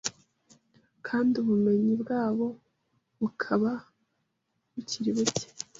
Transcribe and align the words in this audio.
kandi 1.07 1.33
ubumenyi 1.43 1.93
bwabo 2.03 2.47
bukaba 3.21 3.71
bukiri 4.73 5.11
buke 5.17 5.45